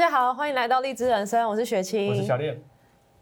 [0.00, 2.58] 家好，欢迎来到荔枝人生，我是雪清，我是小练。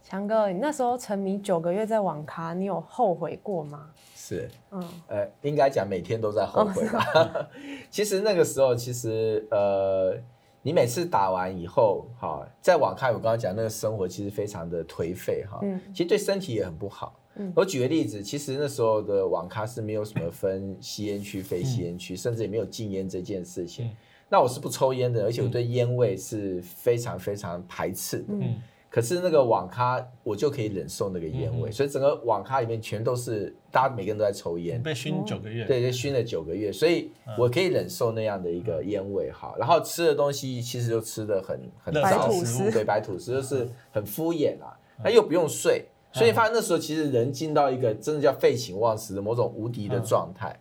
[0.01, 3.90] 强哥，你那时候沉迷九个月在网咖，你有后悔过吗？
[4.15, 7.04] 是，嗯，呃，应该讲每天都在后悔吧。
[7.17, 7.47] 哦、
[7.90, 10.17] 其实那个时候，其实呃，
[10.62, 17.19] 你每次打完以后，哈，在网咖，我刚刚讲那个生活其实非常的颓废，哈，嗯，其实对身体也很不好。
[17.34, 23.91] 嗯，我举个例子，其实那时候的网咖是没有什么分吸烟区、非吸烟区，嗯、甚至也没有禁烟这件事情。
[24.28, 28.34] 嗯、那我是不抽烟的，而且我对烟味是非常非常排斥的。
[28.34, 28.62] 嗯。
[28.91, 39.54] 可是那个网咖，我就可以忍受那个烟味，嗯、所以整个网咖里面全都是大家每个人都在抽烟，被熏九个月，对，被熏了九个月，所以我可以忍受那样的一个烟味哈。
[39.59, 44.73] 然后吃的东西其实就吃的很很白吐司，对，白吐司就是很敷衍啊，
[45.04, 50.59] 那又不用睡，所以发现那时候其实人进到一个真的叫废寝忘食的某种无敌的状态。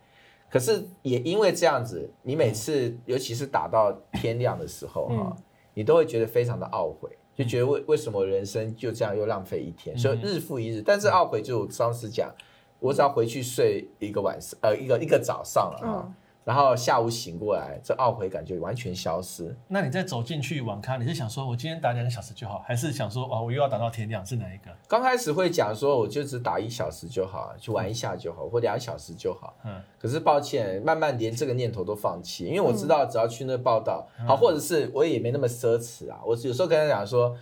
[0.50, 5.36] 可是也因为这样子，你每次尤其是打到天亮的时候哈，
[5.74, 7.10] 你都会觉得非常的懊悔。
[7.36, 10.82] 就觉得为为什么人生就这样又浪费一天，所以日复一日。
[10.84, 12.34] 但是懊悔就上次讲，
[12.80, 16.14] 我只要回去睡一个晚上，呃，一个一个早上了哈。
[16.48, 19.54] 然后下午醒过来，这懊悔感就完全消失。
[19.68, 24.26] 那你再走进去网咖，你是想说我今天打两个小时就好，还是想说哦，我又要打到天亮？
[24.26, 24.72] 是哪一个？
[24.88, 29.54] 刚开始会讲说我就只打一小时就好，去玩一下就好，或两小时就好。
[29.66, 29.82] 嗯。
[30.00, 36.22] 可是抱歉，慢慢连这个念头都放弃，因为我知道只要去那报到，好，或者是我也没那么奢侈啊。
[36.26, 37.36] 我有时候跟他讲说，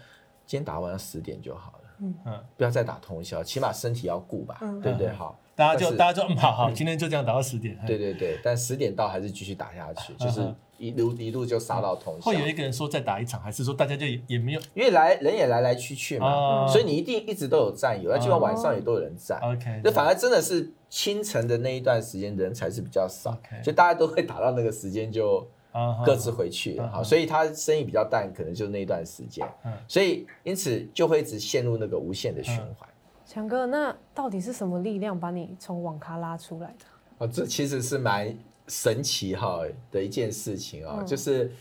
[0.48, 1.90] 今天打完十点就好了。
[2.00, 2.44] 嗯嗯。
[2.58, 5.10] 不要再打通宵，起码身体要顾吧，对不对？
[5.10, 5.38] 好。
[5.56, 7.80] 大家就大家就嗯好好，今天就这样打到十点。
[7.88, 12.30] 对对对，但十点到还是继续打下去，就是一路一路就杀到通宵。
[12.30, 14.62] 会有一个人说再打一场，还是说大家就也没有？
[14.74, 19.38] 因为来人也来来去去嘛，所以你一定一直都有战友，那基本上晚上也都有人在。
[19.38, 25.48] OK，那反而真的是清晨的那一段时间人才是比较少，就大家都会打到那个时间就
[26.06, 26.90] 各自回去了。
[26.90, 29.48] 好，所以他生意比较淡，可能就那一段时间。
[29.88, 32.90] 所以因此就会一直陷入那个无限的循环。
[33.26, 36.86] 强哥，那到底是什么力量把你从网咖拉出来的？
[37.18, 38.38] 哦，这其实是蛮
[38.68, 41.52] 神奇哈的一件事情啊，嗯、就是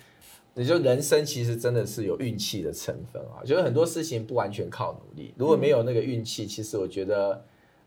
[0.53, 7.43] 你就人生其实真的是有运气的成分啊，就是很多事情不完全靠努力，如果没有那个运气，其实我觉得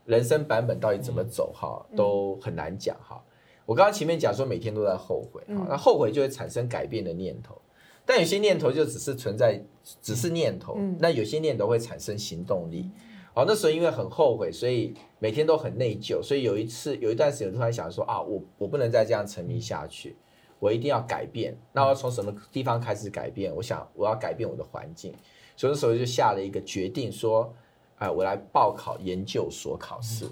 [0.06, 3.22] 人生版本到底怎么走哈，都很难讲哈。
[3.64, 7.60] 我刚刚前面讲说每天都在后悔哈，那后悔就会产生改变的念头，
[8.04, 9.62] 但有些念头就只是存在，
[10.02, 12.90] 只是念头，那有些念头会产生行动力。
[13.38, 16.20] 好，那时候因为很后悔，所以每天都很内疚。
[16.20, 20.16] 所以有一次，有一段时间，突然想说啊，我我不能再这样沉迷下去，
[20.58, 21.56] 我一定要改变。
[21.72, 23.54] 那我要从什么地方开始改变？
[23.54, 25.14] 我想我要改变我的环境。
[25.56, 27.54] 所以那时候就下了一个决定，说，
[27.98, 30.26] 哎，我来报考研究所考试。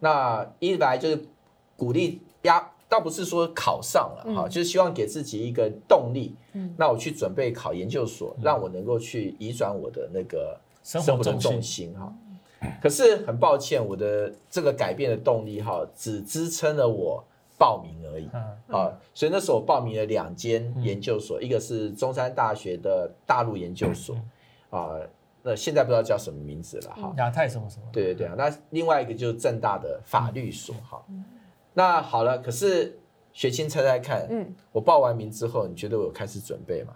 [0.00, 1.24] 那一来就是
[1.76, 6.34] 鼓励压，倒不是说考上了哈，就是希望给自己一个动力。
[6.54, 12.12] 嗯那我去准备考研究所，让我能够去移转我的那个生活的重心哈。
[12.82, 17.24] 可是很抱歉，我的这个改变的动力哈，只支撑了我
[17.58, 18.28] 报名而已
[18.68, 18.92] 啊。
[19.14, 24.16] 所以那时候我报名了两间研究所，一个是中山大学的大陆研究所
[24.70, 24.90] 啊，
[25.42, 27.14] 那现在不知道叫什么名字了哈。
[27.16, 27.86] 亚太什么什么？
[27.92, 31.02] 对对对啊，那另外一个就是正大的法律所哈。
[31.72, 32.98] 那好了，可是
[33.32, 36.92] 雪清猜猜看，嗯，我报完名之后，你觉得我有开始准备吗？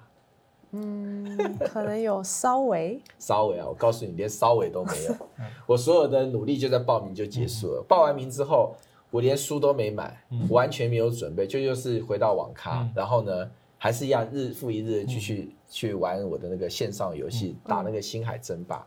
[0.75, 5.15] 嗯，可能有稍微，稍微啊，我告诉你，连稍微都没有。
[5.67, 7.85] 我所有的努力就在报名就结束了。
[7.87, 8.75] 报完名之后，
[9.11, 10.21] 我连书都没买，
[10.51, 13.49] 完全没有准备，就又是回到网咖，然后呢，
[13.79, 18.85] 还是一样日复一日继续去玩我的那个线上游戏，打那个星海争霸。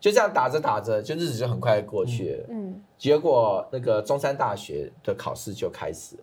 [0.00, 2.46] 就这样打着打着，就日子就很快过去了。
[2.50, 6.22] 嗯，结果那个中山大学的考试就开始了。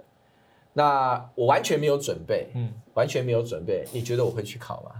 [0.73, 3.85] 那我完全没有准备，嗯，完全没有准备。
[3.91, 4.91] 你觉得我会去考吗？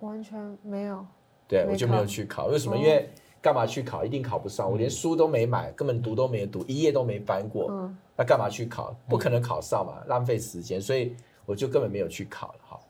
[0.00, 1.04] 完全没有。
[1.46, 2.46] 对，我就没有去考。
[2.46, 2.76] 为什么？
[2.76, 3.08] 因为
[3.40, 4.04] 干嘛去考？
[4.04, 4.70] 一定考不上。
[4.70, 7.68] 我连书都没买，根本读都没读，一页都没翻过。
[7.70, 7.96] 嗯。
[8.16, 8.94] 那干嘛去考？
[9.08, 10.80] 不可能考上嘛，浪费时间。
[10.80, 11.16] 所以
[11.46, 12.60] 我就根本没有去考了。
[12.68, 12.80] 哈。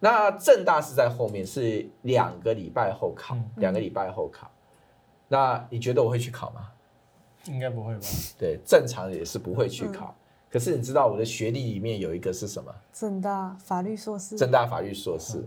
[0.00, 4.50] 那正大是在后面，是两个礼拜后考，两个礼拜后考。
[5.28, 6.70] 那你觉得我会去考吗？
[7.46, 8.00] 应该不会吧？
[8.38, 10.14] 对，正常也是不会去考。
[10.54, 12.72] 可是你知道我的学历里面有一个是什么？
[12.92, 14.38] 正大法律硕士。
[14.38, 15.44] 正大法律硕士。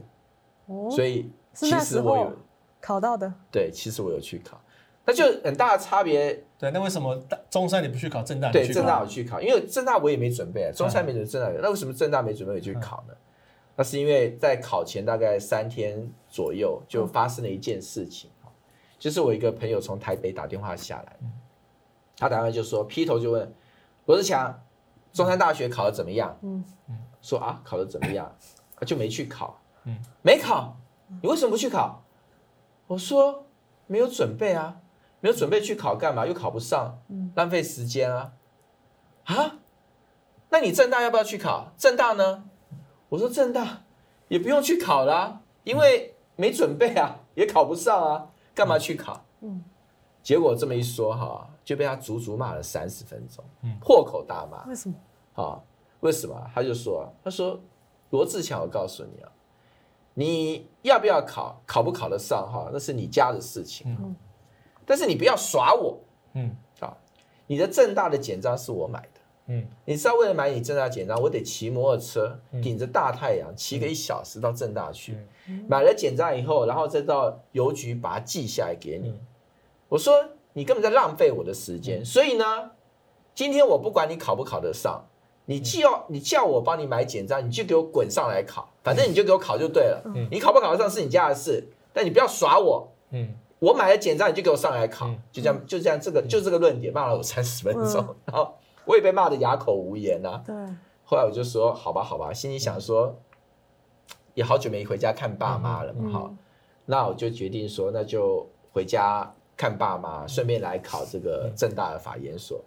[0.65, 0.91] 哦。
[0.91, 2.33] 所以其实我有
[2.81, 3.33] 考到的。
[3.49, 4.59] 对，其实我有去考，
[5.05, 6.43] 那就很大的差别。
[6.59, 7.17] 对，那为什么
[7.49, 8.51] 中山你不去考，正大？
[8.51, 11.61] 对，正大我去考，因为正大我也没准备啊，中山没准备，正大有。
[11.61, 13.13] 那为什么正大没准备我去考呢？
[13.77, 18.29] 那是因为在考前大概三天左右就发生了一件事情，
[18.99, 21.15] 就是我一个朋友从台北打电话下来，
[22.17, 23.49] 他打电话就说，劈头就问
[24.07, 24.53] 罗志强。
[25.17, 26.37] 中山大学考得怎么样？
[26.43, 26.63] 嗯，
[27.23, 28.31] 说啊，考得怎么样？
[28.85, 30.77] 就没去考，嗯，没考，
[31.23, 32.03] 你为什么不去考？
[32.85, 33.47] 我说
[33.87, 34.77] 没有准备啊，
[35.19, 36.27] 没有准备去考干嘛？
[36.27, 36.99] 又考不上，
[37.33, 38.33] 浪费时间啊！
[39.23, 39.55] 啊？
[40.49, 41.71] 那你正大要不要去考？
[41.75, 42.43] 正大呢？
[43.09, 43.81] 我说正大
[44.27, 49.25] 也不用去考啦，因为没准备啊，也考不上啊，干嘛去考？
[49.41, 49.63] 嗯，
[50.27, 53.41] 结果这么一说哈，就被他足足骂了三十分钟，
[53.79, 54.65] 破口大骂。
[54.65, 54.95] 为什么？
[55.41, 55.63] 啊？
[56.01, 56.51] 为什么？
[56.53, 57.57] 他就说，他说
[58.09, 59.31] 罗志强，我告诉你啊。
[60.13, 61.61] 你要不要考？
[61.65, 62.69] 考不考得上哈？
[62.73, 63.87] 那是你家的事情。
[64.01, 64.13] 嗯，
[64.85, 65.97] 但是你不要耍我。
[66.33, 66.97] 嗯，啊，
[67.47, 69.21] 你的正大的简章是我买的。
[69.45, 75.17] 嗯，你知道为了买你正大简章，我得骑摩托车，顶着大太阳骑个一小时到正大去。
[75.69, 79.17] 买了简章以后，然后再到邮局把它寄下来给你。
[79.89, 80.13] 我说
[80.53, 82.03] 你根本在浪费我的时间。
[82.03, 82.71] 所以呢，
[83.33, 85.05] 今天我不管你考不考得上。
[85.49, 90.01] 你既要你叫我帮你买简章，你就给我滚上来考，反正你就给我考就对了。
[90.13, 92.85] 嗯、你考不考得上是你家的事，但你不要耍我。
[93.11, 98.53] 嗯，我买了简章，你就给我上来考，嗯、就这样就这样，这个就这个论点骂了我三十分钟，嗯、 然后
[98.83, 100.43] 我也被骂得哑口无言呐、啊。
[100.45, 100.53] 对。
[101.05, 103.17] 后来我就说好吧好吧，心里想说
[104.33, 106.37] 也好久没回家看爸妈了嘛哈，嗯、
[106.87, 112.63] 那我就决定说那就回家看爸妈，顺便来考这个正大的法研所。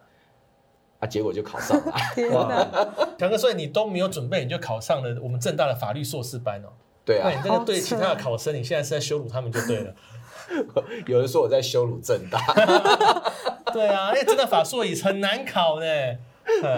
[0.99, 1.95] 啊，结果就考上了。
[2.35, 6.69] 哇，强哥，所以你都没有准备，你就考上了我们正大的法律硕士班哦。
[7.07, 9.95] 对啊，那你这个对其他的考生，你现在是在羞辱他们就对了。
[11.07, 12.39] 有人说我在羞辱正大。
[13.73, 15.87] 对啊，因为真的法硕也很难考呢。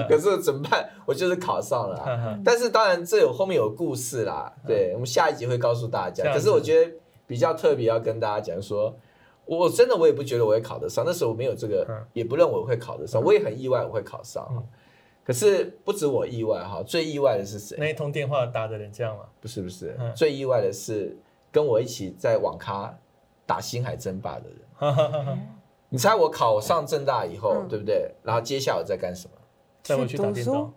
[0.09, 0.89] 可是怎么办？
[1.05, 2.39] 我就是考上了。
[2.45, 4.53] 但是当然，这有后面有故事啦。
[4.65, 6.33] 对，我们下一集会告诉大家。
[6.33, 6.93] 可是我觉得
[7.27, 8.95] 比较特别，要跟大家讲说。
[9.45, 14.47] 我真的我也不觉得我会考得上，那时候我没有这个，也不认为我会考得上，我也很意外我会考上。
[15.25, 17.77] 可是不止我意外哈，最意外的是谁？
[17.79, 19.25] 那一通电话打的人这样吗？
[19.41, 21.17] 不是不是，最意外的是
[21.51, 22.93] 跟我一起在网咖
[23.47, 25.39] 打星海争霸的人。
[25.91, 28.11] 你猜我考上正大以后，对不对？
[28.23, 29.35] 然后接下来我在干什么？
[29.83, 30.73] 再回去打电动。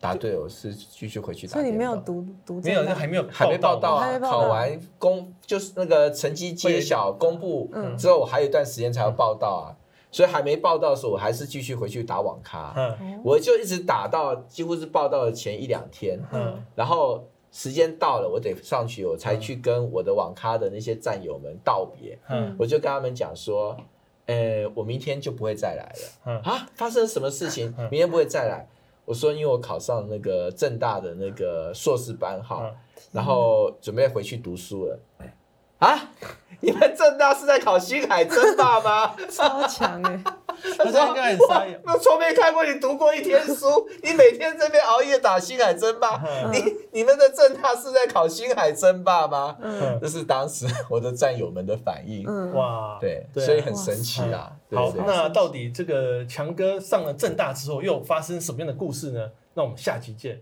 [0.00, 1.52] 答对，我是继续回去打。
[1.52, 2.58] 所以你没有读读？
[2.62, 4.18] 没有，还没有还没报到啊！
[4.18, 9.76] 考完公就是那个成绩揭晓公布之后，我还有一段时间才要报到啊，
[10.10, 12.72] 所以还没报到的时候，我还是继续回去打网咖。
[12.76, 16.18] 嗯，我就一直打到几乎是报到的前一两天。
[16.32, 17.22] 嗯，然后
[17.52, 22.18] 时间到了，我得上去，我才去跟我的网咖的那些战友们道别。
[22.30, 23.76] 嗯，我就跟他们讲说，
[24.24, 26.08] 呃，我明天就不会再来了。
[26.24, 27.74] 嗯啊，发生什么事情？
[27.90, 28.66] 明天不会再来。
[29.04, 32.76] 我说，因为我考上那个正大的那个硕士班哈，嗯、
[33.12, 34.98] 然后准备回去读书了。
[35.78, 36.10] 啊，
[36.60, 39.14] 你们正大是在考星海争霸吗？
[39.30, 40.22] 超强哎！
[40.76, 41.80] 他说应该很傻眼。
[41.86, 46.22] 我从没看过你读过一天书，你每天这边熬夜打星海争霸。
[46.26, 46.62] 嗯、你
[46.92, 49.56] 你们的正大是在考星海争霸吗？
[49.60, 52.24] 嗯，这是当时我的战友们的反应。
[52.26, 54.52] 嗯，哇，对，所以很神奇啊。
[54.72, 59.30] 好，那到底这个强哥上了正大之后，又发生什么样的故事呢？
[59.54, 60.40] 那我们下集见。